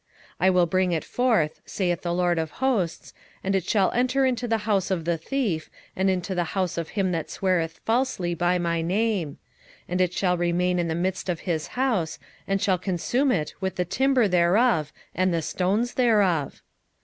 [0.01, 0.07] 5:4
[0.39, 3.13] I will bring it forth, saith the LORD of hosts,
[3.43, 6.89] and it shall enter into the house of the thief, and into the house of
[6.97, 9.37] him that sweareth falsely by my name:
[9.87, 12.17] and it shall remain in the midst of his house,
[12.47, 16.63] and shall consume it with the timber thereof and the stones thereof.